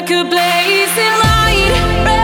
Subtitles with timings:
[0.00, 2.19] like a blazing light.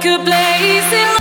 [0.00, 1.19] like a blazing